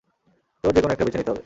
[0.63, 1.39] তোর যেকোন একটা বেছে নিতে হবে।